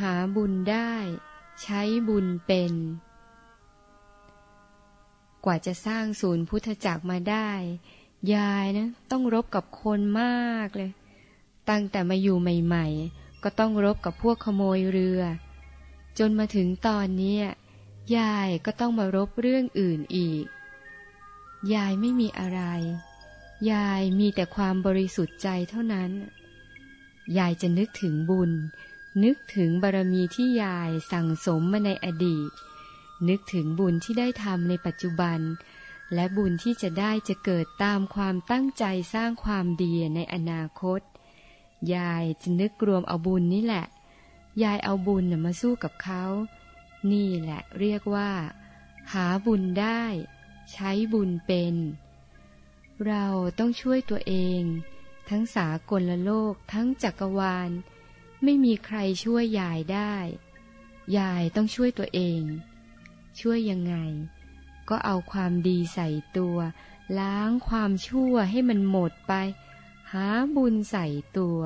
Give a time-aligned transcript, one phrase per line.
[0.00, 0.92] หาบุญได้
[1.62, 2.72] ใช้บุญเป็น
[5.44, 7.50] กว่าจะสร้างศูนย์พุทธจักรมาได้
[8.34, 10.90] ยายนะต้องรบกับคนมากเลย
[11.68, 15.22] ตั้งแต่มาอยู่ใหม่ๆ ก็ต้องรบกับพวกขโมยเรือ
[16.18, 17.38] จนมาถึงตอนนี้
[18.16, 20.44] ยายก็ต้องมารบเรื่องอื่นอีก
[21.74, 22.60] ยายไม่มีอะไร
[23.72, 26.10] ยายมีแต่ความบริสุทธิ์ใจเท่านั้น
[27.38, 28.50] ยายจะนึกถึงบุญ
[29.22, 32.50] นึกถึงบารมีที่ยายสั่งสมมาในอดีต
[33.28, 35.38] นึกถึงบุญที่ได้ทำในปัจจุบัน
[36.14, 41.00] และบุญที่จะได้จะเกิดตามความตั้งใจสร้างความดีในอนาคต
[41.94, 43.86] ยายจะนึกรวมเอาบุญนี่แหละ
[44.62, 46.24] ยายเอาบุญมาสู้กับเขา
[47.12, 48.30] นี่แหละเรียกว่า
[49.12, 50.02] หาบุญได้
[50.72, 51.74] ใช้บุญเป็น
[53.06, 53.26] เรา
[53.58, 54.62] ต้องช่วยตัวเอง
[55.30, 57.70] ทั้งสากลโลกทั้งจักรวาล
[58.44, 60.14] ไม่มีใครช่วยยายได้
[61.18, 62.42] ยายต้องช่วยตัวเอง
[63.40, 63.94] ช่วยยังไง
[64.88, 66.58] ก็เอาความดีใส่ตัว
[67.18, 69.32] ล้างความชั่วให้มันหมดไป
[70.12, 71.06] หาบุญใส่
[71.38, 71.60] ตัว